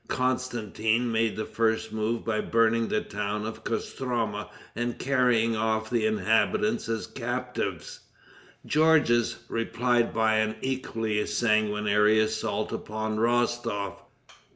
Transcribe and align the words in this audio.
Constantin 0.07 1.11
made 1.11 1.35
the 1.35 1.45
first 1.45 1.91
move 1.91 2.25
by 2.25 2.41
burning 2.41 2.87
the 2.87 3.01
town 3.01 3.45
of 3.45 3.63
Kostroma 3.63 4.49
and 4.75 4.97
carrying 4.97 5.55
off 5.55 5.91
the 5.91 6.07
inhabitants 6.07 6.89
as 6.89 7.05
captives. 7.05 7.99
Georges 8.65 9.35
replied 9.47 10.11
by 10.11 10.37
an 10.37 10.55
equally 10.63 11.23
sanguinary 11.27 12.19
assault 12.19 12.71
upon 12.71 13.17
Rostof. 13.19 13.97